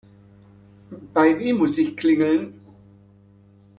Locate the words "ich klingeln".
1.77-2.59